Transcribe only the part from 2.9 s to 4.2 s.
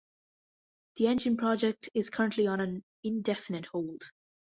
indefinite hold.